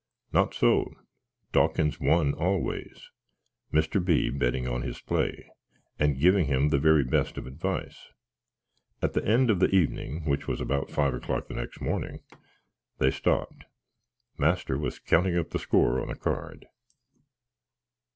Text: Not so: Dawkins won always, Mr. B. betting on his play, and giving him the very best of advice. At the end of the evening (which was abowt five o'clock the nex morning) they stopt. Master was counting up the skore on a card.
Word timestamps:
Not 0.33 0.55
so: 0.55 0.95
Dawkins 1.51 1.99
won 1.99 2.33
always, 2.33 3.11
Mr. 3.71 4.03
B. 4.03 4.31
betting 4.31 4.67
on 4.67 4.81
his 4.81 4.99
play, 4.99 5.47
and 5.99 6.19
giving 6.19 6.47
him 6.47 6.69
the 6.69 6.79
very 6.79 7.03
best 7.03 7.37
of 7.37 7.45
advice. 7.45 8.07
At 9.03 9.13
the 9.13 9.23
end 9.23 9.51
of 9.51 9.59
the 9.59 9.69
evening 9.69 10.25
(which 10.27 10.47
was 10.47 10.59
abowt 10.59 10.89
five 10.89 11.13
o'clock 11.13 11.49
the 11.49 11.53
nex 11.53 11.79
morning) 11.79 12.21
they 12.97 13.11
stopt. 13.11 13.65
Master 14.39 14.75
was 14.75 14.97
counting 14.97 15.37
up 15.37 15.51
the 15.51 15.59
skore 15.59 16.01
on 16.01 16.09
a 16.09 16.15
card. 16.15 16.65